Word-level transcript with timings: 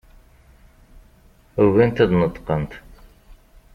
Ugint 1.63 2.03
ad 2.03 2.07
d-neṭqent. 2.11 2.71